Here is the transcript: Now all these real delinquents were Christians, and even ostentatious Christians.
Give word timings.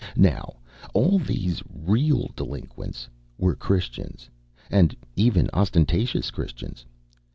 Now 0.15 0.55
all 0.95 1.19
these 1.19 1.61
real 1.71 2.31
delinquents 2.35 3.07
were 3.37 3.53
Christians, 3.53 4.31
and 4.71 4.95
even 5.15 5.47
ostentatious 5.53 6.31
Christians. 6.31 6.87